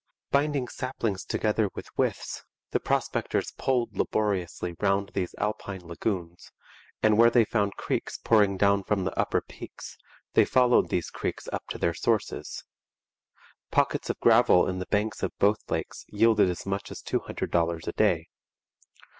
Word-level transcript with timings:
Binding 0.31 0.67
saplings 0.67 1.23
together 1.23 1.69
with 1.75 1.95
withes, 1.95 2.43
the 2.71 2.79
prospectors 2.79 3.51
poled 3.51 3.95
laboriously 3.95 4.75
round 4.79 5.11
these 5.13 5.35
alpine 5.37 5.85
lagoons, 5.87 6.51
and 7.03 7.19
where 7.19 7.29
they 7.29 7.45
found 7.45 7.75
creeks 7.75 8.17
pouring 8.17 8.57
down 8.57 8.83
from 8.83 9.03
the 9.03 9.15
upper 9.15 9.41
peaks, 9.41 9.99
they 10.33 10.43
followed 10.43 10.89
these 10.89 11.11
creeks 11.11 11.47
up 11.53 11.67
to 11.67 11.77
their 11.77 11.93
sources. 11.93 12.63
Pockets 13.69 14.09
of 14.09 14.19
gravel 14.19 14.67
in 14.67 14.79
the 14.79 14.87
banks 14.87 15.21
of 15.21 15.37
both 15.37 15.69
lakes 15.69 16.03
yielded 16.09 16.49
as 16.49 16.65
much 16.65 16.89
as 16.89 17.03
two 17.03 17.19
hundred 17.19 17.51
dollars 17.51 17.87
a 17.87 17.91
day. 17.93 18.27